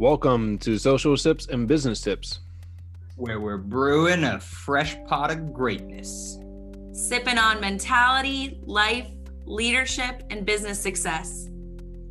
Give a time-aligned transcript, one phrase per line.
[0.00, 2.38] Welcome to Social Sips and Business Tips.
[3.16, 6.38] where we're brewing a fresh pot of greatness.
[6.92, 9.08] sipping on mentality, life,
[9.44, 11.48] leadership, and business success.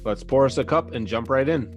[0.04, 1.77] Let's pour us a cup and jump right in.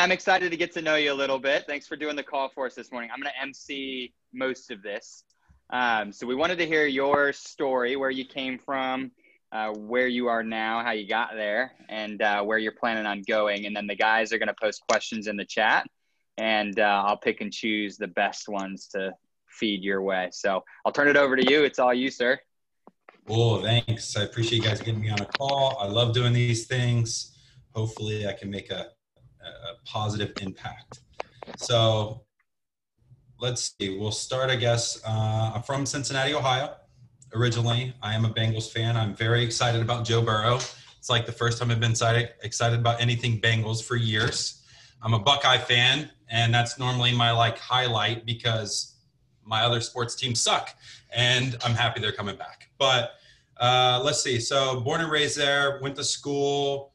[0.00, 1.66] I'm excited to get to know you a little bit.
[1.66, 3.10] Thanks for doing the call for us this morning.
[3.12, 5.24] I'm going to MC most of this.
[5.68, 9.10] Um, so, we wanted to hear your story, where you came from,
[9.52, 13.22] uh, where you are now, how you got there, and uh, where you're planning on
[13.28, 13.66] going.
[13.66, 15.86] And then the guys are going to post questions in the chat,
[16.38, 19.12] and uh, I'll pick and choose the best ones to
[19.50, 20.30] feed your way.
[20.32, 21.62] So, I'll turn it over to you.
[21.64, 22.40] It's all you, sir.
[23.28, 24.16] Cool, thanks.
[24.16, 25.76] I appreciate you guys getting me on a call.
[25.78, 27.36] I love doing these things.
[27.74, 28.86] Hopefully, I can make a,
[29.46, 31.00] a positive impact.
[31.56, 32.22] So,
[33.40, 33.98] let's see.
[33.98, 35.00] We'll start, I guess.
[35.04, 36.74] Uh, I'm from Cincinnati, Ohio,
[37.34, 37.94] originally.
[38.02, 38.96] I am a Bengals fan.
[38.96, 40.56] I'm very excited about Joe Burrow.
[40.56, 44.62] It's like the first time I've been excited, excited about anything Bengals for years.
[45.02, 48.96] I'm a Buckeye fan, and that's normally my like highlight because
[49.42, 50.74] my other sports teams suck,
[51.10, 52.68] and I'm happy they're coming back.
[52.78, 53.12] But
[53.58, 54.38] uh, let's see.
[54.38, 56.89] So born and raised there, went to school,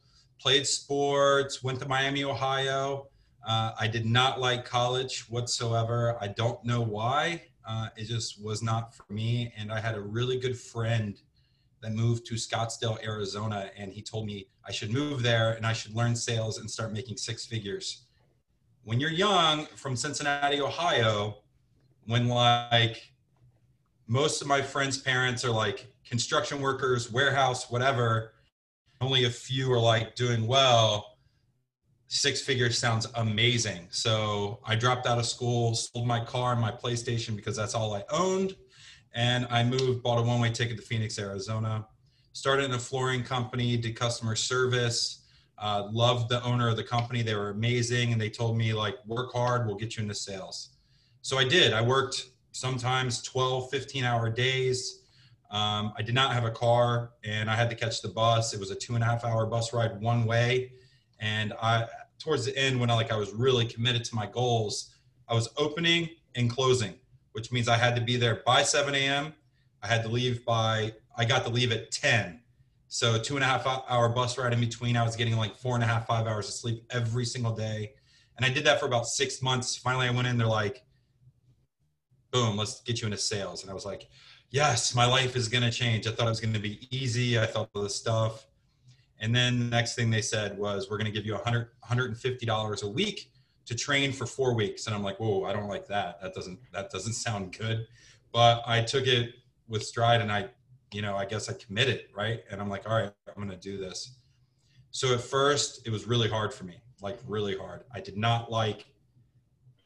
[0.46, 3.08] played sports, went to Miami, Ohio.
[3.44, 6.16] Uh, I did not like college whatsoever.
[6.20, 7.42] I don't know why.
[7.68, 9.52] Uh, it just was not for me.
[9.56, 11.20] And I had a really good friend
[11.82, 15.72] that moved to Scottsdale, Arizona, and he told me I should move there and I
[15.72, 18.04] should learn sales and start making six figures.
[18.84, 21.38] When you're young from Cincinnati, Ohio,
[22.06, 23.10] when like
[24.06, 28.34] most of my friends' parents are like construction workers, warehouse, whatever.
[29.00, 31.18] Only a few are like doing well.
[32.08, 33.88] Six figures sounds amazing.
[33.90, 37.94] So I dropped out of school, sold my car and my PlayStation because that's all
[37.94, 38.56] I owned.
[39.14, 41.86] And I moved, bought a one way ticket to Phoenix, Arizona.
[42.32, 45.24] Started in a flooring company, did customer service.
[45.58, 47.22] Uh, loved the owner of the company.
[47.22, 48.12] They were amazing.
[48.12, 50.76] And they told me, like, work hard, we'll get you into sales.
[51.22, 51.72] So I did.
[51.72, 55.05] I worked sometimes 12, 15 hour days.
[55.50, 58.52] Um, I did not have a car and I had to catch the bus.
[58.52, 60.72] It was a two and a half hour bus ride one way.
[61.20, 61.86] And I,
[62.18, 64.94] towards the end, when I like, I was really committed to my goals,
[65.28, 66.94] I was opening and closing,
[67.32, 69.34] which means I had to be there by 7 a.m.
[69.82, 72.40] I had to leave by, I got to leave at 10.
[72.88, 74.96] So two and a half hour bus ride in between.
[74.96, 77.92] I was getting like four and a half, five hours of sleep every single day.
[78.36, 79.76] And I did that for about six months.
[79.76, 80.84] Finally, I went in, they're like,
[82.30, 83.62] boom, let's get you into sales.
[83.62, 84.08] And I was like,
[84.56, 86.06] yes, my life is going to change.
[86.06, 87.38] I thought it was going to be easy.
[87.38, 88.46] I thought all this stuff.
[89.20, 92.82] And then the next thing they said was, we're going to give you $100, $150
[92.82, 93.30] a week
[93.66, 94.86] to train for four weeks.
[94.86, 96.22] And I'm like, whoa, I don't like that.
[96.22, 97.86] That doesn't, that doesn't sound good.
[98.32, 99.34] But I took it
[99.68, 100.48] with stride and I,
[100.90, 102.42] you know, I guess I committed, right?
[102.50, 104.16] And I'm like, all right, I'm going to do this.
[104.90, 107.84] So at first it was really hard for me, like really hard.
[107.92, 108.86] I did not like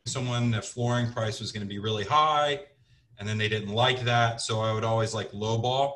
[0.07, 2.61] someone the flooring price was going to be really high
[3.21, 5.93] and then they didn't like that so i would always like lowball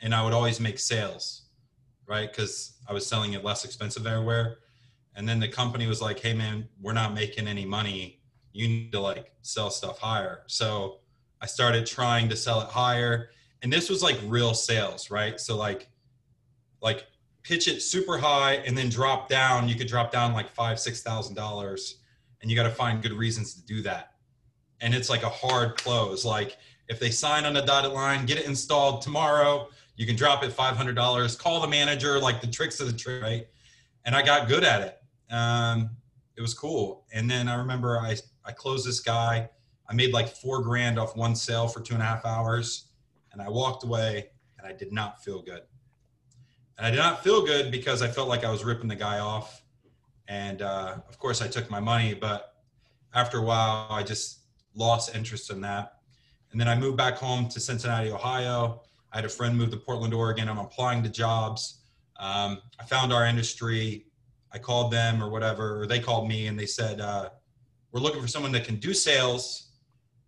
[0.00, 1.46] and i would always make sales
[2.06, 2.30] right?
[2.30, 4.58] Because i was selling it less expensive everywhere.
[5.14, 8.20] And then the company was like hey man we're not making any money.
[8.52, 10.42] You need to like sell stuff higher.
[10.46, 11.00] So
[11.40, 13.30] i started trying to sell it higher
[13.62, 15.40] and this was like real sales right?
[15.40, 15.88] So like
[16.80, 17.06] like
[17.42, 19.68] pitch it super high and then drop down.
[19.68, 22.00] You could drop down like five six thousand dollars
[22.40, 24.12] and you got to find good reasons to do that.
[24.80, 26.24] And it's like a hard close.
[26.24, 26.56] Like
[26.88, 30.50] if they sign on the dotted line, get it installed tomorrow, you can drop it
[30.50, 33.46] $500, call the manager, like the tricks of the trade, right?
[34.04, 35.34] And I got good at it.
[35.34, 35.90] Um,
[36.36, 37.04] it was cool.
[37.12, 39.48] And then I remember I, I closed this guy.
[39.88, 42.86] I made like four grand off one sale for two and a half hours.
[43.32, 45.62] And I walked away and I did not feel good.
[46.76, 49.18] And I did not feel good because I felt like I was ripping the guy
[49.18, 49.62] off
[50.28, 52.54] and uh, of course i took my money but
[53.14, 54.40] after a while i just
[54.76, 55.94] lost interest in that.
[56.52, 58.82] And then i moved back home to cincinnati ohio.
[59.12, 60.48] I had a friend move to portland oregon.
[60.48, 61.80] I'm applying to jobs.
[62.18, 64.06] Um, i found our industry.
[64.52, 67.30] I called them or whatever or they called me and they said uh,
[67.92, 69.70] we're looking for someone that can do sales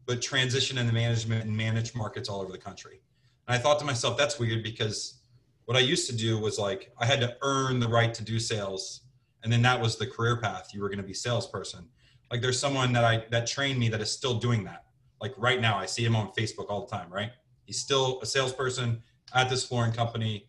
[0.06, 3.00] but transition into management and manage markets all over the country.
[3.46, 5.20] And i thought to myself that's weird because
[5.66, 8.38] what i used to do was like i had to earn the right to do
[8.38, 9.02] sales
[9.42, 10.70] and then that was the career path.
[10.72, 11.88] You were going to be salesperson
[12.30, 14.84] like there's someone that i that trained me that is still doing that
[15.20, 17.32] like right now i see him on facebook all the time right
[17.64, 19.02] he's still a salesperson
[19.34, 20.48] at this flooring company,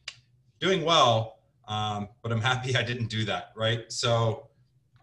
[0.60, 3.92] doing well, um, but I'm happy I didn't do that, right?
[3.92, 4.48] So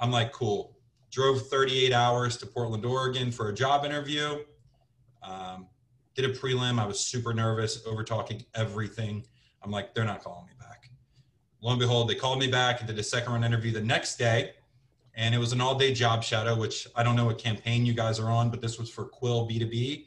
[0.00, 0.76] I'm like, cool.
[1.10, 4.38] Drove 38 hours to Portland, Oregon for a job interview.
[5.22, 5.68] Um,
[6.14, 6.78] did a prelim.
[6.78, 9.24] I was super nervous, over talking everything.
[9.62, 10.90] I'm like, they're not calling me back.
[11.62, 14.16] Lo and behold, they called me back and did a second round interview the next
[14.16, 14.52] day.
[15.16, 17.94] And it was an all day job shadow, which I don't know what campaign you
[17.94, 20.06] guys are on, but this was for Quill B2B.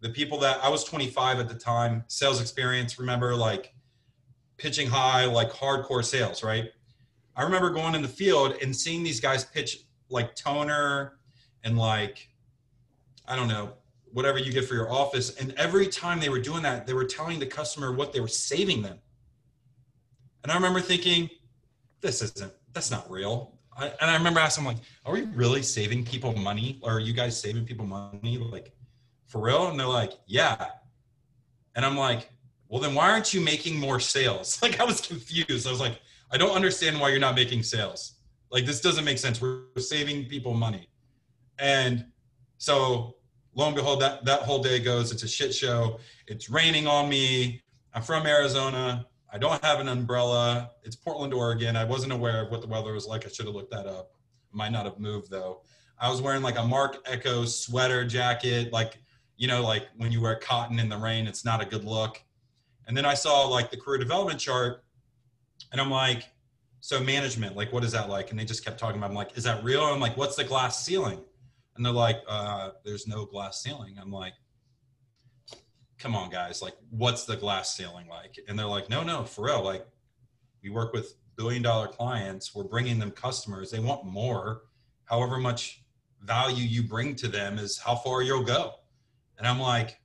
[0.00, 3.74] The people that I was 25 at the time, sales experience, remember like
[4.56, 6.70] pitching high, like hardcore sales, right?
[7.36, 11.18] I remember going in the field and seeing these guys pitch like toner
[11.64, 12.28] and like,
[13.28, 13.74] I don't know,
[14.12, 15.36] whatever you get for your office.
[15.36, 18.28] And every time they were doing that, they were telling the customer what they were
[18.28, 18.98] saving them.
[20.42, 21.28] And I remember thinking,
[22.00, 23.55] this isn't, that's not real.
[23.78, 26.78] I, and I remember asking, like, are we really saving people money?
[26.82, 28.38] Or are you guys saving people money?
[28.38, 28.72] Like,
[29.26, 29.68] for real?
[29.68, 30.66] And they're like, yeah.
[31.74, 32.30] And I'm like,
[32.68, 34.58] well, then why aren't you making more sales?
[34.62, 35.66] Like, I was confused.
[35.66, 36.00] I was like,
[36.30, 38.14] I don't understand why you're not making sales.
[38.50, 39.40] Like, this doesn't make sense.
[39.40, 40.88] We're saving people money.
[41.58, 42.06] And
[42.58, 43.16] so,
[43.54, 45.98] lo and behold, that, that whole day goes, it's a shit show.
[46.26, 47.62] It's raining on me.
[47.94, 49.06] I'm from Arizona.
[49.36, 50.70] I don't have an umbrella.
[50.82, 51.76] It's Portland, Oregon.
[51.76, 53.26] I wasn't aware of what the weather was like.
[53.26, 54.12] I should have looked that up.
[54.50, 55.60] Might not have moved though.
[56.00, 58.96] I was wearing like a Marc Ecko sweater jacket, like,
[59.36, 62.18] you know, like when you wear cotton in the rain, it's not a good look.
[62.88, 64.82] And then I saw like the career development chart
[65.70, 66.22] and I'm like,
[66.80, 68.30] so management, like, what is that like?
[68.30, 69.82] And they just kept talking about, I'm like, is that real?
[69.82, 71.20] I'm like, what's the glass ceiling?
[71.76, 73.98] And they're like, uh, there's no glass ceiling.
[74.00, 74.32] I'm like,
[75.98, 78.38] come on guys like what's the glass ceiling like?
[78.48, 79.86] And they're like no no for real like
[80.62, 84.62] we work with billion dollar clients we're bringing them customers they want more.
[85.04, 85.82] However much
[86.22, 88.74] value you bring to them is how far you'll go.
[89.38, 90.00] And i'm like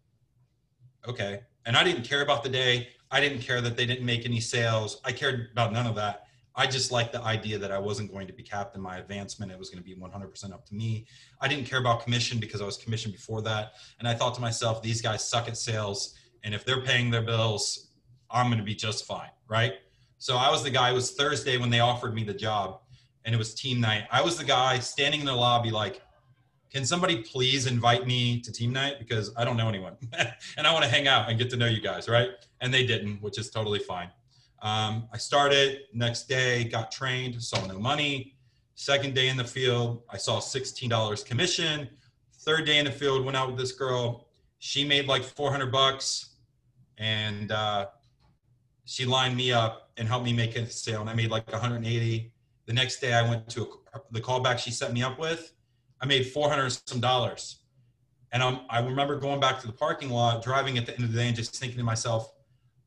[1.07, 1.41] okay.
[1.65, 4.39] And i didn't care about the day i didn't care that they didn't make any
[4.39, 8.11] sales i cared about none of that I just liked the idea that I wasn't
[8.11, 9.51] going to be capped in my advancement.
[9.51, 11.05] It was going to be 100% up to me.
[11.39, 13.73] I didn't care about commission because I was commissioned before that.
[13.99, 16.15] And I thought to myself, these guys suck at sales.
[16.43, 17.91] And if they're paying their bills,
[18.29, 19.29] I'm going to be just fine.
[19.47, 19.73] Right.
[20.17, 22.81] So I was the guy, it was Thursday when they offered me the job
[23.25, 24.03] and it was team night.
[24.11, 26.01] I was the guy standing in the lobby, like,
[26.71, 28.95] can somebody please invite me to team night?
[28.97, 29.97] Because I don't know anyone
[30.57, 32.07] and I want to hang out and get to know you guys.
[32.07, 32.29] Right.
[32.61, 34.09] And they didn't, which is totally fine.
[34.61, 38.35] Um, I started next day, got trained, saw no money.
[38.75, 41.89] Second day in the field, I saw $16 commission.
[42.39, 44.27] Third day in the field, went out with this girl.
[44.59, 46.35] She made like 400 bucks
[46.97, 47.87] and uh,
[48.85, 51.01] she lined me up and helped me make a sale.
[51.01, 52.31] And I made like 180.
[52.67, 55.53] The next day I went to a, the callback she set me up with.
[55.99, 57.57] I made 400 some dollars.
[58.31, 61.11] And I'm, I remember going back to the parking lot, driving at the end of
[61.11, 62.31] the day and just thinking to myself,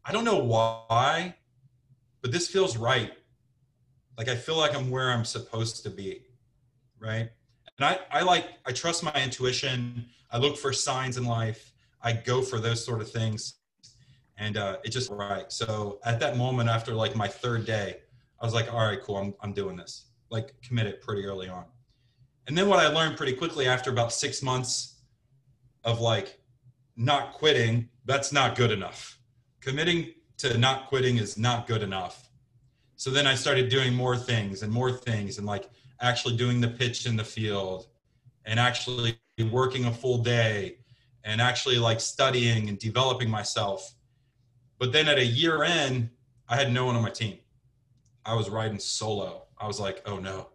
[0.05, 1.35] I don't know why
[2.25, 3.13] but this feels right.
[4.17, 6.23] Like I feel like I'm where I'm supposed to be,
[6.99, 7.29] right?
[7.77, 10.07] And I, I like, I trust my intuition.
[10.31, 11.75] I look for signs in life.
[12.01, 13.57] I go for those sort of things.
[14.39, 15.53] And uh, it just right.
[15.53, 17.99] So at that moment, after like my third day,
[18.41, 20.07] I was like, all right, cool, I'm, I'm doing this.
[20.31, 21.67] Like committed pretty early on.
[22.47, 24.95] And then what I learned pretty quickly after about six months
[25.85, 26.41] of like
[26.97, 29.19] not quitting, that's not good enough.
[29.61, 32.29] Committing to not quitting is not good enough.
[32.97, 35.69] So then I started doing more things and more things and like
[36.01, 37.89] actually doing the pitch in the field
[38.45, 39.19] and actually
[39.51, 40.79] working a full day
[41.25, 43.95] and actually like studying and developing myself.
[44.79, 46.11] But then at a year in,
[46.49, 47.39] I had no one on my team.
[48.25, 49.45] I was riding solo.
[49.59, 50.49] I was like, oh no.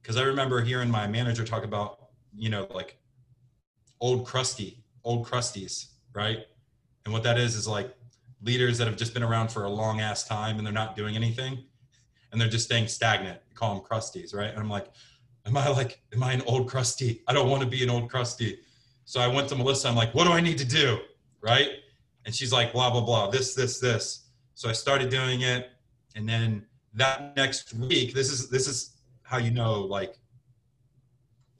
[0.00, 2.98] Because I remember hearing my manager talk about, you know, like
[4.00, 6.40] old crusty, old crusties, right?
[7.04, 7.94] And what that is is like
[8.42, 11.16] leaders that have just been around for a long ass time and they're not doing
[11.16, 11.64] anything
[12.30, 13.38] and they're just staying stagnant.
[13.48, 14.50] You call them crusties, right?
[14.50, 14.88] And I'm like,
[15.46, 17.22] am I like, am I an old crusty?
[17.28, 18.58] I don't want to be an old crusty.
[19.04, 19.88] So I went to Melissa.
[19.88, 20.98] I'm like, what do I need to do?
[21.40, 21.70] Right.
[22.24, 24.28] And she's like, blah, blah, blah, this, this, this.
[24.54, 25.70] So I started doing it.
[26.14, 30.16] And then that next week, this is, this is how you know, like,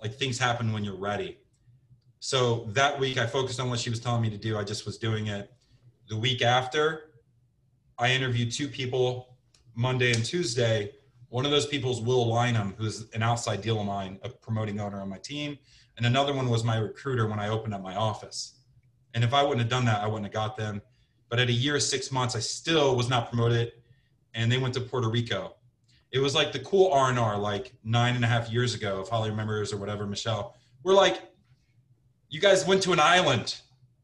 [0.01, 1.39] like things happen when you're ready.
[2.21, 4.57] So that week I focused on what she was telling me to do.
[4.57, 5.53] I just was doing it
[6.09, 7.11] the week after,
[7.99, 9.37] I interviewed two people
[9.75, 10.93] Monday and Tuesday.
[11.29, 14.81] One of those people is Will Lynham, who's an outside deal of mine, a promoting
[14.81, 15.59] owner on my team.
[15.97, 18.59] And another one was my recruiter when I opened up my office.
[19.15, 20.83] And if I wouldn't have done that, I wouldn't have got them.
[21.29, 23.73] But at a year, six months, I still was not promoted.
[24.35, 25.55] And they went to Puerto Rico.
[26.11, 29.31] It was like the cool R&R, like nine and a half years ago, if Holly
[29.31, 30.57] remembers or whatever, Michelle.
[30.83, 31.23] We're like,
[32.29, 33.61] you guys went to an island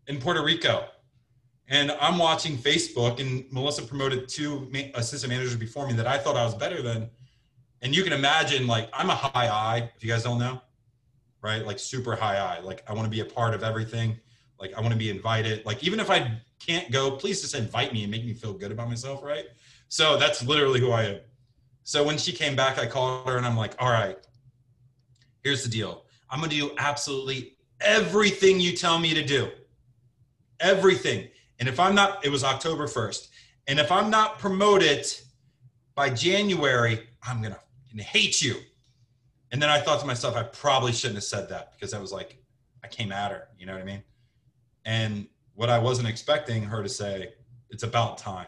[0.07, 0.85] in Puerto Rico
[1.69, 6.37] And I'm watching Facebook, and Melissa promoted two assistant managers before me that I thought
[6.37, 7.11] I was better than.
[7.83, 10.61] And you can imagine, like, I'm a high I, if you guys don't know,
[11.43, 11.65] right?
[11.65, 12.61] Like, super high I.
[12.61, 14.19] Like, I want to be a part of everything.
[14.59, 15.65] Like, I want to be invited.
[15.67, 18.73] Like, even if I can't go, please just invite me and make me feel good
[18.73, 19.45] about myself, right?
[19.89, 21.21] So that's literally who I am.
[21.85, 24.19] So when she came back, I called her and I'm like, all right,
[25.43, 26.05] here's the deal.
[26.31, 29.51] I'm going to do absolutely everything you tell me to do.
[30.61, 31.29] Everything.
[31.59, 33.29] And if I'm not, it was October 1st.
[33.67, 35.07] And if I'm not promoted
[35.95, 38.57] by January, I'm going to hate you.
[39.51, 42.13] And then I thought to myself, I probably shouldn't have said that because I was
[42.13, 42.43] like,
[42.85, 43.49] I came at her.
[43.59, 44.03] You know what I mean?
[44.85, 47.33] And what I wasn't expecting her to say,
[47.71, 48.47] it's about time.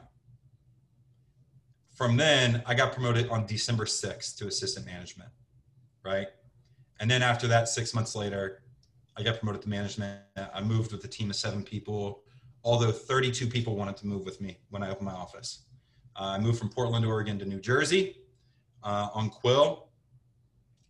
[1.95, 5.31] From then, I got promoted on December 6th to assistant management,
[6.05, 6.29] right?
[6.99, 8.63] And then after that, six months later,
[9.17, 10.21] I got promoted to management.
[10.55, 12.23] I moved with a team of seven people,
[12.63, 15.65] although 32 people wanted to move with me when I opened my office.
[16.17, 18.17] Uh, I moved from Portland, Oregon to New Jersey
[18.83, 19.89] uh, on Quill,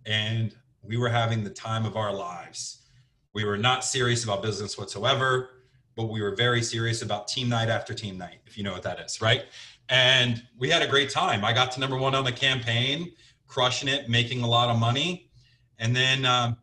[0.06, 2.86] and we were having the time of our lives.
[3.32, 5.50] We were not serious about business whatsoever,
[5.94, 8.82] but we were very serious about team night after team night, if you know what
[8.82, 9.44] that is, right?
[9.88, 11.44] And we had a great time.
[11.44, 13.12] I got to number one on the campaign,
[13.46, 15.30] crushing it, making a lot of money.
[15.78, 16.56] And then um,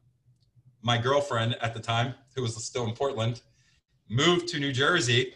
[0.81, 3.41] my girlfriend at the time, who was still in Portland,
[4.09, 5.33] moved to New Jersey.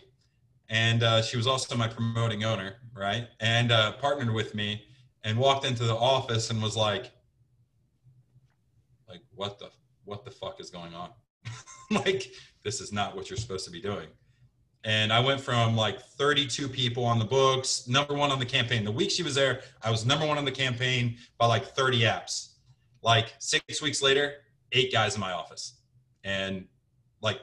[0.69, 3.27] And uh, she was also my promoting owner, right?
[3.39, 4.83] And uh, partnered with me
[5.23, 7.11] and walked into the office and was like,
[9.09, 9.69] like, what the,
[10.05, 11.09] what the fuck is going on?
[11.91, 12.31] like,
[12.63, 14.07] this is not what you're supposed to be doing
[14.83, 18.83] and I went from like 32 people on the books, number one on the campaign.
[18.83, 22.01] The week she was there, I was number one on the campaign by like 30
[22.01, 22.53] apps.
[23.03, 24.35] Like six weeks later,
[24.71, 25.81] eight guys in my office,
[26.23, 26.65] and
[27.21, 27.39] like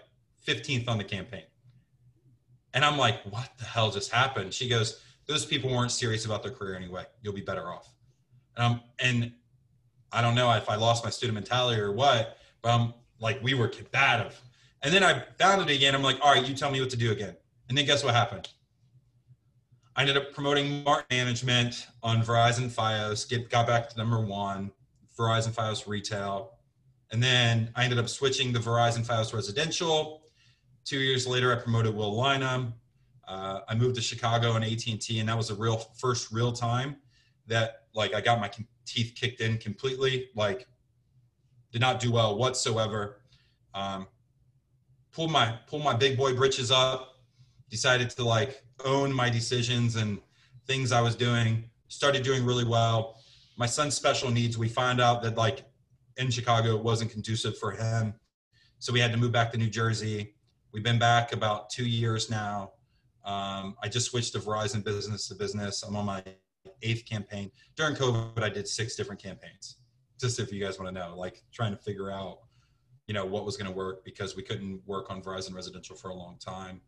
[0.49, 1.45] 15th on the campaign.
[2.75, 4.55] And I'm like, what the hell just happened?
[4.55, 7.05] She goes, those people weren't serious about their career anyway.
[7.23, 7.93] You'll be better off.
[8.57, 9.33] And I'm, and
[10.13, 13.55] I don't know if I lost my student mentality or what, but I'm like, we
[13.55, 14.41] were combative
[14.83, 15.95] and then I found it again.
[15.95, 17.37] I'm like, all right, you tell me what to do again.
[17.69, 18.49] And then guess what happened?
[19.97, 24.71] I ended up promoting market management on Verizon Fios, get, got back to number one,
[25.19, 26.53] Verizon Fios retail.
[27.11, 30.23] And then I ended up switching the Verizon Fios residential.
[30.89, 32.73] Two years later, I promoted Will Lynham.
[33.27, 36.97] Uh, I moved to Chicago and AT&T, and that was a real first real time
[37.47, 38.51] that like I got my
[38.87, 40.31] teeth kicked in completely.
[40.35, 40.67] Like,
[41.73, 43.21] did not do well whatsoever.
[43.75, 44.07] Um,
[45.13, 47.17] pulled my pulled my big boy britches up,
[47.69, 50.19] decided to like own my decisions and
[50.67, 51.65] things I was doing.
[51.89, 53.21] Started doing really well.
[53.59, 54.57] My son's special needs.
[54.57, 55.65] We found out that like
[56.17, 58.15] in Chicago it wasn't conducive for him,
[58.79, 60.33] so we had to move back to New Jersey.
[60.73, 62.73] We've been back about two years now.
[63.25, 65.83] Um, I just switched to Verizon Business to Business.
[65.83, 66.23] I'm on my
[66.83, 67.51] eighth campaign.
[67.75, 69.79] During COVID, I did six different campaigns.
[70.21, 72.41] Just if you guys want to know, like trying to figure out
[73.07, 76.11] you know what was going to work because we couldn't work on Verizon residential for
[76.11, 76.83] a long time.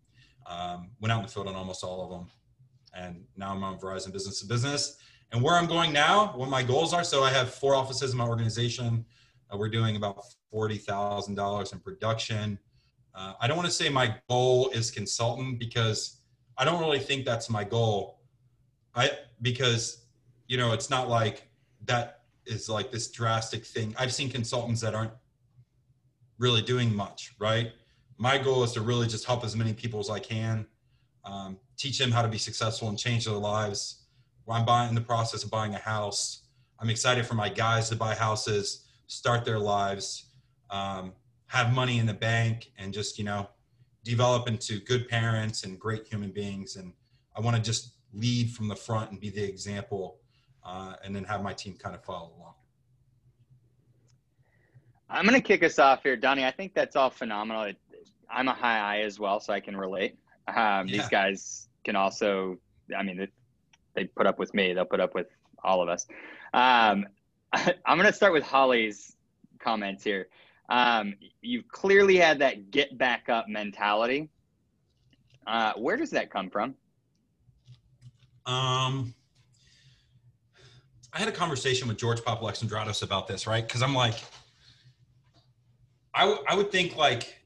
[0.46, 2.30] Um, went out in the field on almost all of them,
[2.94, 4.98] and now I'm on Verizon business to business.
[5.32, 7.04] And where I'm going now, what my goals are.
[7.04, 9.06] So I have four offices in my organization.
[9.50, 12.58] Uh, we're doing about forty thousand dollars in production.
[13.14, 16.20] Uh, I don't want to say my goal is consultant because
[16.56, 18.20] I don't really think that's my goal.
[18.94, 19.10] I
[19.42, 20.04] because
[20.46, 21.48] you know it's not like
[21.86, 23.94] that is like this drastic thing.
[23.98, 25.12] I've seen consultants that aren't
[26.38, 27.72] really doing much, right?
[28.16, 30.66] My goal is to really just help as many people as I can,
[31.24, 34.04] um, teach them how to be successful and change their lives.
[34.44, 36.42] While I'm buying in the process of buying a house,
[36.78, 40.26] I'm excited for my guys to buy houses, start their lives,
[40.70, 41.12] um,
[41.50, 43.48] have money in the bank, and just you know
[44.04, 46.76] develop into good parents and great human beings.
[46.76, 46.92] And
[47.36, 50.18] I want to just lead from the front and be the example,
[50.64, 52.54] uh, and then have my team kind of follow along.
[55.08, 56.44] I'm going to kick us off here, Donny.
[56.44, 57.72] I think that's all phenomenal.
[58.30, 60.16] I'm a high I as well, so I can relate.
[60.46, 60.98] Um, yeah.
[60.98, 62.58] These guys can also,
[62.96, 63.28] I mean, they,
[63.94, 64.72] they, put up with me.
[64.72, 65.26] They'll put up with
[65.64, 66.06] all of us.
[66.54, 67.06] Um,
[67.52, 69.16] I, am going to start with Holly's
[69.58, 70.28] comments here.
[70.70, 74.30] Um, you've clearly had that get back up mentality.
[75.46, 76.76] Uh, where does that come from?
[78.46, 79.12] Um,
[81.12, 83.66] I had a conversation with George Papalexandratos about this, right?
[83.66, 84.14] Because I'm like,
[86.14, 87.42] I, w- I would think like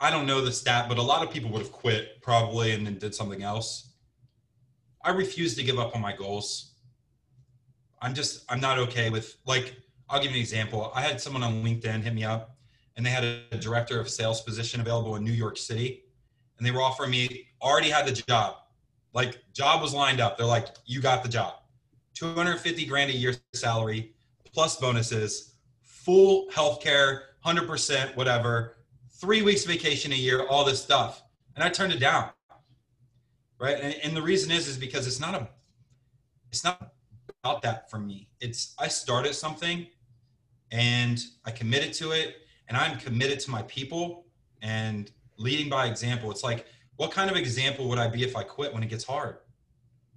[0.00, 2.86] I don't know the stat, but a lot of people would have quit probably and
[2.86, 3.94] then did something else.
[5.02, 6.74] I refuse to give up on my goals.
[8.02, 9.74] I'm just I'm not okay with like
[10.10, 10.92] I'll give you an example.
[10.94, 12.57] I had someone on LinkedIn hit me up
[12.98, 16.02] and they had a director of sales position available in New York City
[16.58, 18.56] and they were offering me already had the job.
[19.14, 20.36] Like job was lined up.
[20.36, 21.54] They're like, you got the job.
[22.14, 24.12] 250 grand a year salary
[24.52, 28.76] plus bonuses, full health care, 100%, whatever,
[29.12, 31.22] three weeks vacation a year, all this stuff.
[31.54, 32.30] And I turned it down.
[33.60, 33.78] Right.
[33.80, 35.48] And, and the reason is, is because it's not a,
[36.50, 36.92] it's not
[37.44, 38.28] about that for me.
[38.40, 39.86] It's, I started something
[40.72, 42.36] and I committed to it
[42.68, 44.26] and I'm committed to my people
[44.62, 46.30] and leading by example.
[46.30, 49.04] It's like, what kind of example would I be if I quit when it gets
[49.04, 49.38] hard?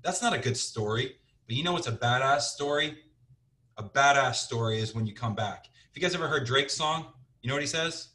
[0.03, 1.15] That's not a good story.
[1.47, 2.97] But you know what's a badass story?
[3.77, 5.67] A badass story is when you come back.
[5.89, 7.07] If you guys ever heard Drake's song,
[7.41, 8.09] you know what he says?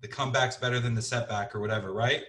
[0.00, 2.22] The comeback's better than the setback or whatever, right?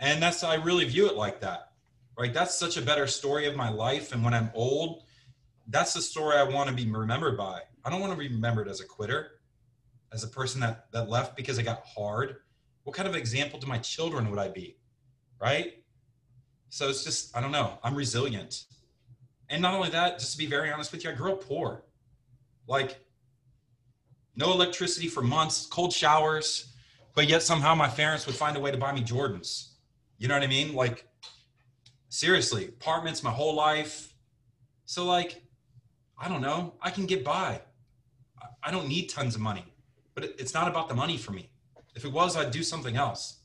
[0.00, 1.70] And that's I really view it like that.
[2.18, 2.32] Right?
[2.32, 5.02] That's such a better story of my life and when I'm old,
[5.68, 7.60] that's the story I want to be remembered by.
[7.84, 9.32] I don't want to be remembered as a quitter,
[10.14, 12.36] as a person that that left because it got hard.
[12.84, 14.76] What kind of example to my children would I be?
[15.40, 15.82] Right?
[16.70, 17.78] So it's just I don't know.
[17.82, 18.64] I'm resilient.
[19.50, 21.84] And not only that, just to be very honest with you, I grew up poor.
[22.66, 23.04] Like
[24.36, 26.72] no electricity for months, cold showers,
[27.14, 29.72] but yet somehow my parents would find a way to buy me Jordans.
[30.18, 30.74] You know what I mean?
[30.74, 31.06] Like
[32.08, 34.14] seriously, apartments my whole life.
[34.84, 35.42] So like
[36.16, 37.60] I don't know, I can get by.
[38.62, 39.73] I don't need tons of money,
[40.14, 41.50] but it's not about the money for me.
[41.94, 43.40] If it was, I'd do something else.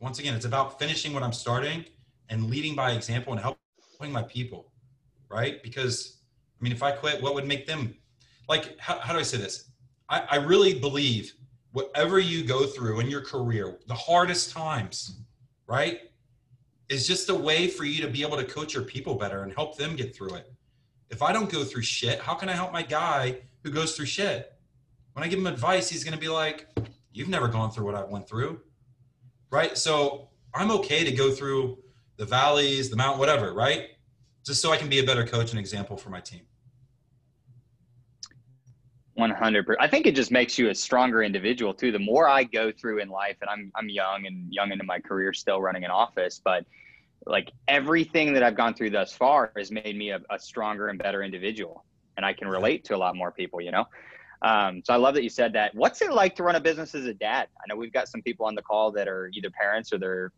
[0.00, 1.84] Once again, it's about finishing what I'm starting
[2.28, 4.72] and leading by example and helping my people,
[5.28, 5.62] right?
[5.62, 6.18] Because,
[6.58, 7.94] I mean, if I quit, what would make them
[8.48, 9.70] like, how, how do I say this?
[10.08, 11.34] I, I really believe
[11.72, 15.20] whatever you go through in your career, the hardest times,
[15.66, 16.00] right,
[16.88, 19.54] is just a way for you to be able to coach your people better and
[19.54, 20.52] help them get through it.
[21.10, 24.06] If I don't go through shit, how can I help my guy who goes through
[24.06, 24.52] shit?
[25.12, 26.66] When I give him advice, he's going to be like,
[27.12, 28.60] You've never gone through what I went through.
[29.50, 29.76] Right.
[29.76, 31.78] So I'm okay to go through
[32.16, 33.88] the valleys, the mountain, whatever, right?
[34.44, 36.42] Just so I can be a better coach and example for my team.
[39.18, 39.76] 100%.
[39.78, 43.00] i think it just makes you a stronger individual too the more i go through
[43.00, 46.40] in life and i'm i'm young and young into my career still running an office
[46.42, 46.64] but
[47.26, 50.98] like everything that i've gone through thus far has made me a, a stronger and
[50.98, 51.84] better individual
[52.16, 53.84] and i can relate to a lot more people you know
[54.42, 56.94] um, so i love that you said that what's it like to run a business
[56.94, 59.50] as a dad i know we've got some people on the call that are either
[59.50, 60.32] parents or they're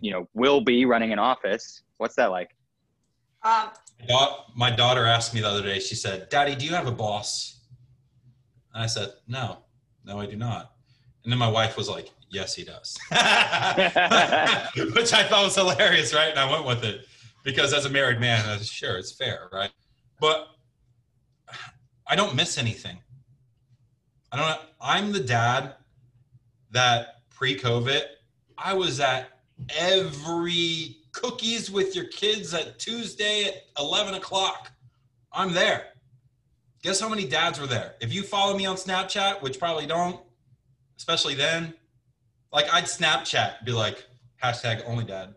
[0.00, 2.50] you know will be running an office what's that like
[3.44, 3.68] Um,
[4.56, 7.60] My daughter asked me the other day, she said, Daddy, do you have a boss?
[8.72, 9.58] And I said, No,
[10.04, 10.72] no, I do not.
[11.22, 12.96] And then my wife was like, Yes, he does.
[13.10, 16.30] Which I thought was hilarious, right?
[16.30, 17.06] And I went with it
[17.44, 19.70] because as a married man, I was sure it's fair, right?
[20.20, 20.48] But
[22.06, 22.98] I don't miss anything.
[24.34, 25.74] I don't I'm the dad
[26.72, 28.02] that pre-COVID,
[28.58, 29.28] I was at
[29.78, 34.72] every cookies with your kids at Tuesday at 11 o'clock.
[35.32, 35.84] I'm there.
[36.82, 37.94] Guess how many dads were there?
[38.00, 40.20] If you follow me on Snapchat, which probably don't,
[40.98, 41.72] especially then,
[42.52, 44.04] like I'd Snapchat, be like,
[44.42, 45.36] hashtag only dad.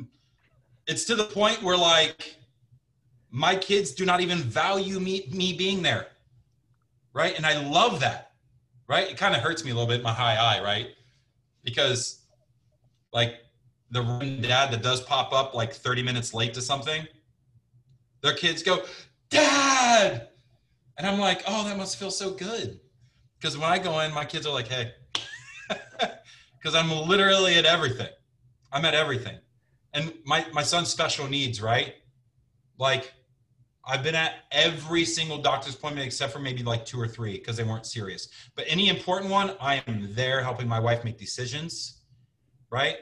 [0.86, 2.36] it's to the point where like
[3.30, 6.06] my kids do not even value me me being there.
[7.12, 7.36] Right.
[7.36, 8.27] And I love that.
[8.88, 9.10] Right.
[9.10, 10.88] It kind of hurts me a little bit, my high I, right?
[11.62, 12.22] Because
[13.12, 13.34] like
[13.90, 14.02] the
[14.40, 17.06] dad that does pop up like 30 minutes late to something,
[18.22, 18.82] their kids go,
[19.30, 20.28] Dad.
[20.96, 22.80] And I'm like, oh, that must feel so good.
[23.38, 24.92] Because when I go in, my kids are like, hey,
[26.58, 28.08] because I'm literally at everything.
[28.72, 29.38] I'm at everything.
[29.94, 31.94] And my, my son's special needs, right?
[32.78, 33.12] Like,
[33.90, 37.56] I've been at every single doctor's appointment except for maybe like two or three because
[37.56, 38.28] they weren't serious.
[38.54, 42.02] But any important one, I am there helping my wife make decisions,
[42.70, 42.96] right?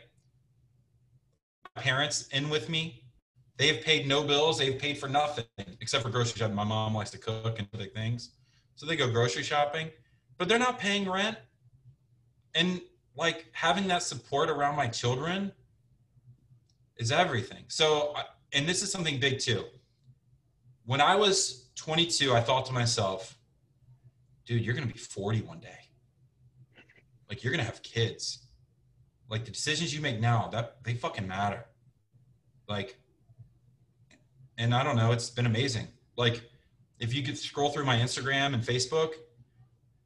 [1.74, 3.02] Parents in with me.
[3.56, 4.58] They've paid no bills.
[4.58, 5.44] They've paid for nothing
[5.80, 6.54] except for grocery shopping.
[6.54, 8.30] My mom likes to cook and big things.
[8.76, 9.90] So they go grocery shopping,
[10.38, 11.36] but they're not paying rent.
[12.54, 12.80] And
[13.16, 15.50] like having that support around my children
[16.96, 17.64] is everything.
[17.66, 18.14] So,
[18.52, 19.64] and this is something big too.
[20.86, 23.36] When I was 22, I thought to myself,
[24.46, 25.68] dude, you're going to be 40 one day.
[27.28, 28.46] Like you're going to have kids.
[29.28, 31.66] Like the decisions you make now, that they fucking matter.
[32.68, 32.98] Like,
[34.56, 35.88] and I don't know, it's been amazing.
[36.16, 36.42] Like,
[36.98, 39.10] if you could scroll through my Instagram and Facebook,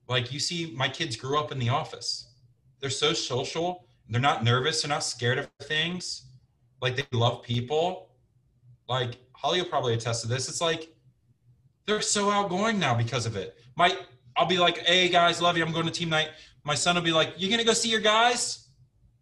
[0.08, 2.32] like you see my kids grew up in the office.
[2.80, 3.84] They're so social.
[4.08, 4.82] They're not nervous.
[4.82, 6.22] They're not scared of things.
[6.82, 8.08] Like they love people.
[8.88, 10.48] Like Holly will probably attest to this.
[10.48, 10.94] It's like
[11.86, 13.56] they're so outgoing now because of it.
[13.76, 13.96] My
[14.36, 15.64] I'll be like, hey guys, love you.
[15.64, 16.30] I'm going to team night.
[16.64, 18.68] My son will be like, You gonna go see your guys?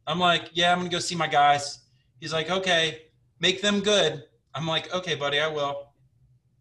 [0.07, 1.81] I'm like, yeah, I'm gonna go see my guys.
[2.21, 3.03] He's like, okay,
[3.41, 4.25] make them good.
[4.55, 5.93] I'm like, okay, buddy, I will.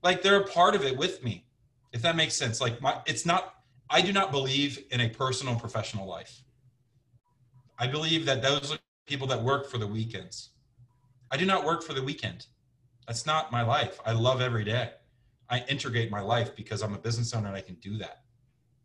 [0.04, 1.46] Like they're a part of it with me,
[1.94, 2.62] if that makes sense.
[2.62, 3.56] Like my, it's not.
[3.90, 6.44] I do not believe in a personal professional life.
[7.80, 10.50] I believe that those are people that work for the weekends.
[11.32, 12.48] I do not work for the weekend.
[13.08, 14.00] That's not my life.
[14.06, 14.92] I love every day.
[15.50, 18.24] I integrate my life because I'm a business owner and I can do that.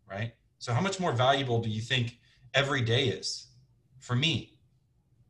[0.09, 0.33] Right.
[0.59, 2.19] So, how much more valuable do you think
[2.55, 3.49] every day is
[3.99, 4.59] for me?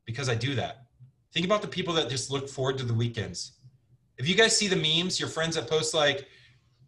[0.04, 0.86] Because I do that.
[1.32, 3.52] Think about the people that just look forward to the weekends.
[4.18, 6.26] If you guys see the memes, your friends that post like,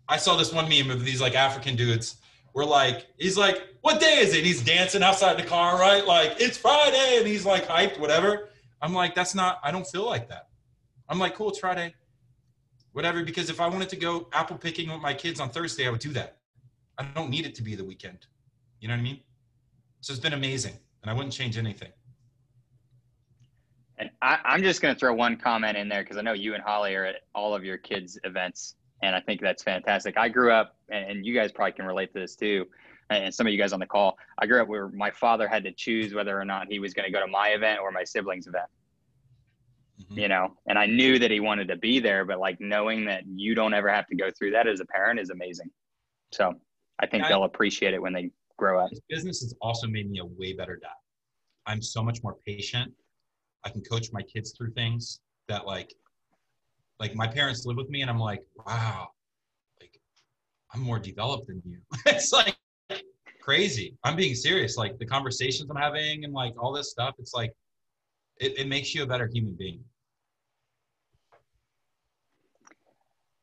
[0.08, 2.16] I saw this one meme of these like African dudes.
[2.52, 4.44] We're like, he's like, what day is it?
[4.44, 6.06] He's dancing outside the car, right?
[6.06, 8.50] Like, it's Friday, and he's like hyped, whatever.
[8.82, 10.48] I'm like, that's not, I don't feel like that.
[11.08, 11.94] I'm like, cool, it's Friday.
[12.92, 15.90] Whatever, because if I wanted to go apple picking with my kids on Thursday, I
[15.90, 16.38] would do that.
[16.96, 18.26] I don't need it to be the weekend.
[18.80, 19.20] You know what I mean?
[20.00, 21.90] So it's been amazing, and I wouldn't change anything.
[23.98, 26.54] And I, I'm just going to throw one comment in there because I know you
[26.54, 30.16] and Holly are at all of your kids' events, and I think that's fantastic.
[30.16, 32.66] I grew up, and you guys probably can relate to this too,
[33.10, 34.16] and some of you guys on the call.
[34.38, 37.06] I grew up where my father had to choose whether or not he was going
[37.06, 38.66] to go to my event or my siblings' event.
[40.00, 40.18] Mm-hmm.
[40.18, 43.22] You know, and I knew that he wanted to be there, but like knowing that
[43.26, 45.70] you don't ever have to go through that as a parent is amazing.
[46.32, 46.52] So
[46.98, 48.90] I think they'll appreciate it when they grow up.
[49.08, 50.88] Business has also made me a way better dad.
[51.66, 52.92] I'm so much more patient
[53.64, 55.92] I can coach my kids through things that like
[57.00, 59.08] like my parents live with me and I'm like, wow,
[59.80, 59.98] like
[60.72, 61.78] I'm more developed than you.
[62.06, 62.56] it's like
[63.40, 63.96] crazy.
[64.04, 64.76] I'm being serious.
[64.76, 67.52] Like the conversations I'm having and like all this stuff, it's like
[68.40, 69.84] it, it makes you a better human being.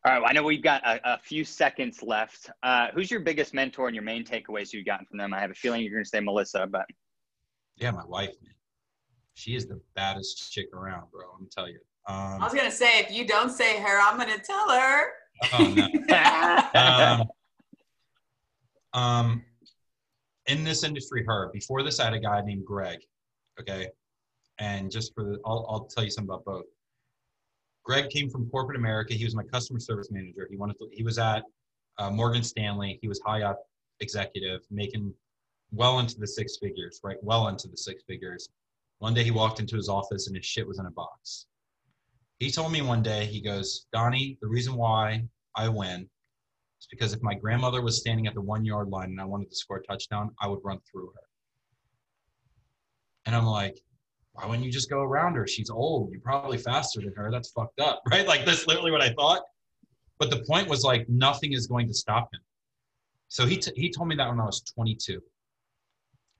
[0.04, 2.50] All right, I know we've got a, a few seconds left.
[2.64, 5.32] Uh, who's your biggest mentor and your main takeaways you've gotten from them?
[5.34, 6.86] I have a feeling you're going to say Melissa, but
[7.78, 8.54] yeah, my wife, man
[9.34, 11.24] she is the baddest chick around, bro.
[11.38, 11.80] I'm tell you.
[12.08, 15.08] Um, I was gonna say if you don't say her, I'm gonna tell her.
[15.54, 15.74] Oh,
[16.08, 17.28] no.
[18.94, 19.44] um, um,
[20.48, 23.00] in this industry, her before this, I had a guy named Greg.
[23.60, 23.88] Okay,
[24.62, 26.66] and just for the, I'll, I'll tell you something about both.
[27.84, 29.16] Greg came from corporate America.
[29.16, 30.48] He was my customer service manager.
[30.50, 31.44] He wanted to, he was at
[31.98, 33.00] uh, Morgan Stanley.
[33.02, 33.60] He was high up
[34.02, 35.14] executive, making
[35.72, 37.18] well into the six figures, right?
[37.24, 38.50] Well into the six figures.
[39.00, 41.48] One day he walked into his office and his shit was in a box.
[42.38, 45.24] He told me one day, he goes, Donny, the reason why
[45.56, 46.08] I win
[46.80, 49.50] is because if my grandmother was standing at the one yard line and I wanted
[49.50, 51.22] to score a touchdown, I would run through her.
[53.26, 53.80] And I'm like,
[54.34, 55.46] why wouldn't you just go around her?
[55.46, 56.12] She's old.
[56.12, 57.32] You're probably faster than her.
[57.32, 58.28] That's fucked up, right?
[58.28, 59.42] Like that's literally what I thought.
[60.20, 62.42] But the point was like nothing is going to stop him.
[63.28, 65.22] So he t- he told me that when I was 22.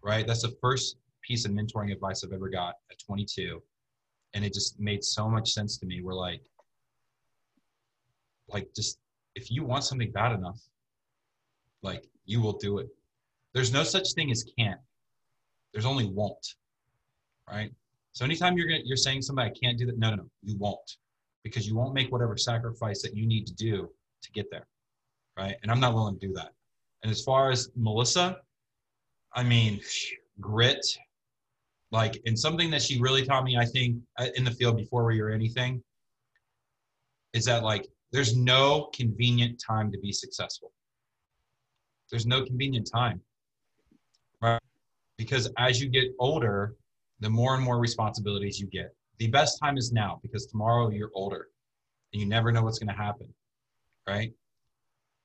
[0.04, 0.26] Right?
[0.26, 3.62] That's the first piece of mentoring advice I've ever got at 22.
[4.34, 6.02] And it just made so much sense to me.
[6.02, 6.42] We're like,
[8.48, 9.00] like just
[9.36, 10.60] if you want something bad enough,
[11.82, 12.88] like you will do it.
[13.54, 14.80] There's no such thing as can't.
[15.74, 16.56] There's only won't.
[17.50, 17.72] Right?
[18.14, 20.58] So anytime you're gonna, you're saying somebody I can't do that, no, no, no, you
[20.58, 20.98] won't,
[21.44, 23.90] because you won't make whatever sacrifice that you need to do
[24.22, 24.68] to get there,
[25.38, 25.56] right?
[25.62, 26.52] And I'm not willing to do that.
[27.04, 28.38] And as far as Melissa,
[29.34, 29.80] I mean,
[30.40, 30.86] grit,
[31.92, 35.06] like and something that she really taught me i think uh, in the field before
[35.06, 35.82] we were anything
[37.34, 40.72] is that like there's no convenient time to be successful
[42.10, 43.22] there's no convenient time
[44.42, 44.62] right
[45.18, 46.76] because as you get older
[47.22, 51.12] the more and more responsibilities you get the best time is now because tomorrow you're
[51.14, 51.48] older
[52.14, 53.28] and you never know what's going to happen
[54.08, 54.34] right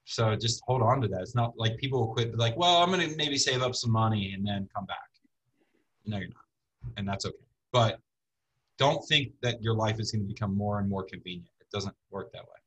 [0.04, 2.90] so just hold on to that it's not like people will quit like well i'm
[2.90, 4.98] going to maybe save up some money and then come back
[6.06, 6.46] no you're not
[6.96, 7.36] and that's okay.
[7.72, 7.98] But
[8.78, 11.50] don't think that your life is going to become more and more convenient.
[11.60, 12.60] It doesn't work that way.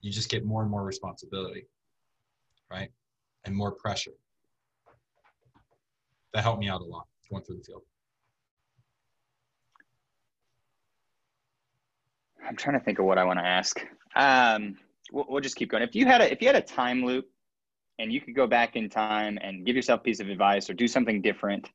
[0.00, 1.66] You just get more and more responsibility,
[2.70, 2.90] right?
[3.44, 4.12] And more pressure.
[6.32, 7.82] That helped me out a lot going through the field.
[12.46, 13.80] I'm trying to think of what I want to ask.
[14.16, 14.76] Um,
[15.12, 15.82] we'll, we'll just keep going.
[15.82, 17.26] If you had a if you had a time loop,
[17.98, 20.74] and you could go back in time and give yourself a piece of advice or
[20.74, 21.68] do something different,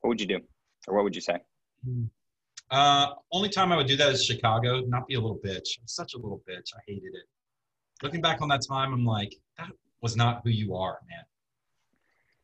[0.00, 0.40] what would you do?
[0.86, 1.38] Or what would you say?
[1.84, 2.04] Hmm.
[2.70, 5.78] Uh, only time I would do that is Chicago, not be a little bitch.
[5.80, 6.70] I'm such a little bitch.
[6.74, 7.24] I hated it.
[8.02, 9.70] Looking back on that time, I'm like, that
[10.02, 11.24] was not who you are, man.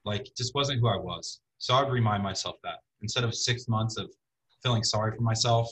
[0.05, 1.41] Like, just wasn't who I was.
[1.59, 4.11] So I'd remind myself that instead of six months of
[4.63, 5.69] feeling sorry for myself,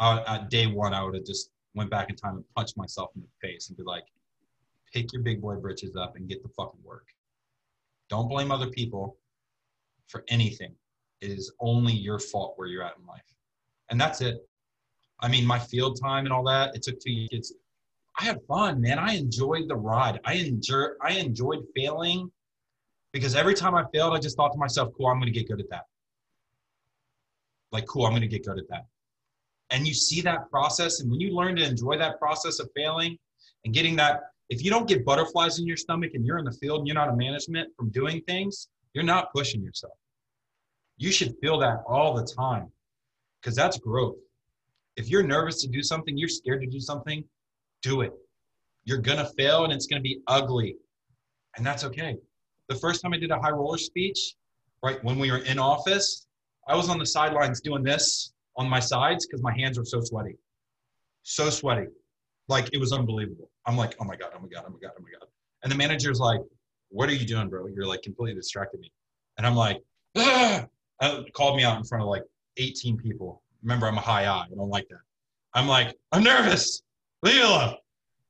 [0.00, 3.22] At day one, I would have just went back in time and punched myself in
[3.22, 4.04] the face and be like,
[4.92, 7.06] pick your big boy britches up and get the fucking work.
[8.08, 9.16] Don't blame other people
[10.08, 10.74] for anything
[11.20, 13.22] it is only your fault where you're at in life.
[13.90, 14.38] And that's it.
[15.20, 17.52] I mean, my field time and all that, it took two years.
[18.18, 18.98] I had fun, man.
[18.98, 20.20] I enjoyed the ride.
[20.24, 22.30] I enjoy I enjoyed failing
[23.12, 25.60] because every time I failed, I just thought to myself, cool, I'm gonna get good
[25.60, 25.84] at that.
[27.72, 28.86] Like, cool, I'm gonna get good at that.
[29.70, 33.16] And you see that process, and when you learn to enjoy that process of failing
[33.64, 36.52] and getting that, if you don't get butterflies in your stomach and you're in the
[36.52, 39.92] field and you're not a management from doing things, you're not pushing yourself.
[40.96, 42.70] You should feel that all the time
[43.40, 44.16] because that's growth.
[44.96, 47.24] If you're nervous to do something, you're scared to do something,
[47.82, 48.12] do it.
[48.84, 50.76] You're gonna fail and it's gonna be ugly.
[51.56, 52.16] And that's okay.
[52.68, 54.34] The first time I did a high roller speech,
[54.82, 56.26] right when we were in office,
[56.66, 60.00] I was on the sidelines doing this on my sides because my hands were so
[60.00, 60.36] sweaty.
[61.22, 61.86] So sweaty.
[62.48, 63.50] Like it was unbelievable.
[63.66, 65.28] I'm like, oh my God, oh my God, oh my God, oh my God.
[65.62, 66.40] And the manager's like,
[66.88, 67.66] what are you doing, bro?
[67.66, 68.92] You're like completely distracted me.
[69.38, 69.80] And I'm like,
[70.16, 70.66] ah!
[71.32, 72.22] Called me out in front of like
[72.56, 73.42] 18 people.
[73.62, 74.42] Remember, I'm a high I.
[74.42, 75.00] I don't like that.
[75.54, 76.82] I'm like, I'm nervous.
[77.22, 77.76] Leave it alone.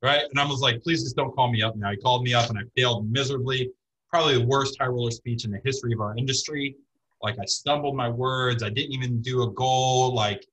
[0.02, 0.22] Right.
[0.30, 1.90] And I was like, please just don't call me up now.
[1.90, 3.70] He called me up and I failed miserably.
[4.08, 6.76] Probably the worst high roller speech in the history of our industry.
[7.22, 8.62] Like I stumbled my words.
[8.62, 10.14] I didn't even do a goal.
[10.14, 10.46] Like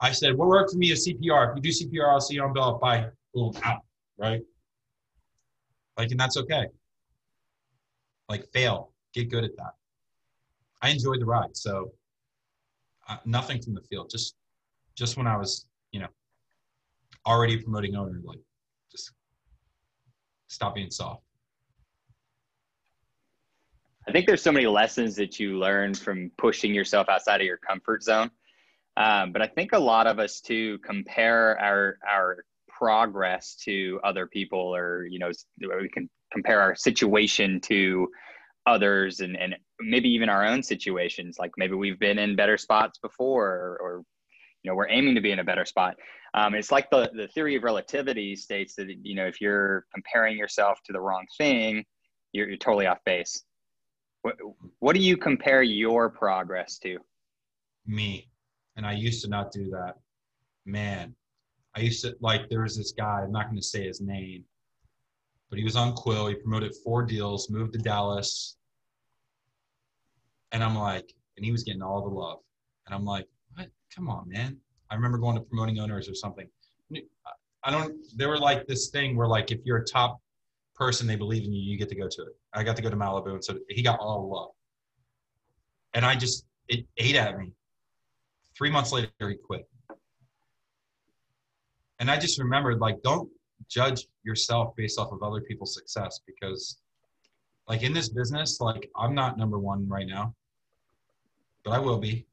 [0.00, 1.50] I said, what worked for me is CPR.
[1.50, 2.80] If you do CPR, I'll see you on belt.
[2.80, 3.06] Bye.
[3.34, 3.82] Boom, out.
[4.16, 4.42] Right.
[5.96, 6.66] Like, and that's okay.
[8.28, 9.74] Like fail, get good at that.
[10.82, 11.56] I enjoyed the ride.
[11.56, 11.92] So
[13.08, 14.34] uh, nothing from the field, just,
[14.94, 16.08] just when I was, you know,
[17.26, 18.38] already promoting owner, like
[18.90, 19.12] just
[20.48, 21.22] stop being soft.
[24.06, 27.56] I think there's so many lessons that you learn from pushing yourself outside of your
[27.56, 28.30] comfort zone.
[28.96, 34.26] Um, but I think a lot of us too compare our our progress to other
[34.26, 38.08] people, or you know, we can compare our situation to
[38.66, 41.36] others, and and maybe even our own situations.
[41.38, 44.02] Like maybe we've been in better spots before, or, or
[44.62, 45.96] you know, we're aiming to be in a better spot.
[46.34, 50.36] Um, it's like the the theory of relativity states that you know if you're comparing
[50.36, 51.84] yourself to the wrong thing,
[52.32, 53.42] you're, you're totally off base.
[54.24, 54.38] What,
[54.78, 56.96] what do you compare your progress to?
[57.86, 58.26] Me.
[58.74, 59.96] And I used to not do that.
[60.64, 61.14] Man,
[61.76, 64.42] I used to, like, there was this guy, I'm not going to say his name,
[65.50, 66.28] but he was on Quill.
[66.28, 68.56] He promoted four deals, moved to Dallas.
[70.52, 72.38] And I'm like, and he was getting all the love.
[72.86, 73.68] And I'm like, what?
[73.94, 74.56] Come on, man.
[74.90, 76.48] I remember going to promoting owners or something.
[77.62, 80.18] I don't, they were like this thing where, like, if you're a top
[80.74, 82.36] person they believe in you, you get to go to it.
[82.54, 84.50] I got to go to Malibu, and so he got all love.
[85.94, 87.52] And I just it ate at me.
[88.56, 89.68] Three months later, he quit.
[91.98, 93.28] And I just remembered, like, don't
[93.68, 96.78] judge yourself based off of other people's success because,
[97.68, 100.34] like, in this business, like, I'm not number one right now,
[101.64, 102.26] but I will be.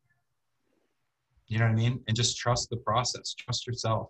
[1.47, 2.01] You know what I mean?
[2.07, 4.09] And just trust the process, trust yourself.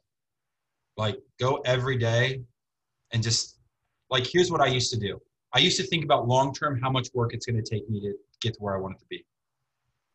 [0.98, 2.42] Like, go every day
[3.12, 3.58] and just
[4.10, 5.20] like here's what I used to do.
[5.54, 8.00] I used to think about long term how much work it's going to take me
[8.02, 9.26] to get to where I want it to be.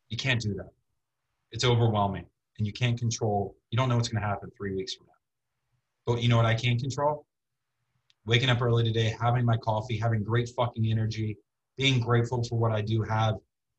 [0.08, 0.70] You can't do that.
[1.52, 2.26] It's overwhelming
[2.58, 5.12] and you can't control, you don't know what's going to happen three weeks from now.
[6.06, 7.26] But you know what I can control?
[8.24, 11.36] Waking up early today, having my coffee, having great fucking energy,
[11.76, 13.34] being grateful for what I do have,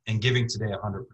[0.06, 1.06] and giving today 100%.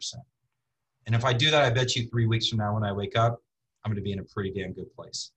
[1.06, 3.18] And if I do that, I bet you three weeks from now when I wake
[3.18, 3.40] up,
[3.84, 5.32] I'm going to be in a pretty damn good place.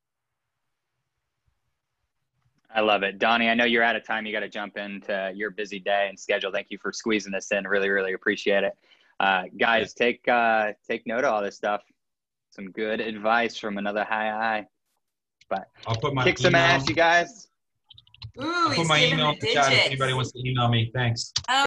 [2.74, 3.18] I love it.
[3.18, 4.26] Donny, I know you're out of time.
[4.26, 6.50] You got to jump into your busy day and schedule.
[6.52, 7.66] Thank you for squeezing this in.
[7.66, 8.76] Really, really appreciate it.
[9.20, 11.82] Uh, guys, take uh, take note of all this stuff.
[12.50, 14.66] Some good advice from another high I.
[15.48, 17.48] But I'll put my kick some ass, you guys.
[18.42, 20.90] Ooh, I'll put my email in the chat if anybody wants to email me.
[20.94, 21.32] Thanks.
[21.48, 21.65] Oh,